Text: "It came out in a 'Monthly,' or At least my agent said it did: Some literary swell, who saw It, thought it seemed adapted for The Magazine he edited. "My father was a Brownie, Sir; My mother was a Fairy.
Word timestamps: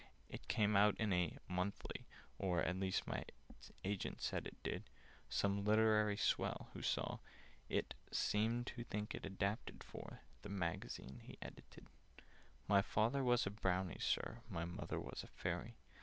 "It 0.29 0.47
came 0.47 0.75
out 0.75 0.95
in 0.99 1.13
a 1.13 1.37
'Monthly,' 1.47 2.07
or 2.39 2.63
At 2.63 2.77
least 2.79 3.05
my 3.05 3.23
agent 3.83 4.19
said 4.19 4.47
it 4.47 4.57
did: 4.63 4.85
Some 5.29 5.63
literary 5.63 6.17
swell, 6.17 6.69
who 6.73 6.81
saw 6.81 7.19
It, 7.69 7.93
thought 7.93 8.07
it 8.07 8.15
seemed 8.15 8.73
adapted 9.23 9.83
for 9.83 10.21
The 10.41 10.49
Magazine 10.49 11.19
he 11.19 11.37
edited. 11.39 11.85
"My 12.67 12.81
father 12.81 13.23
was 13.23 13.45
a 13.45 13.51
Brownie, 13.51 13.99
Sir; 13.99 14.39
My 14.49 14.65
mother 14.65 14.99
was 14.99 15.23
a 15.23 15.27
Fairy. 15.27 15.75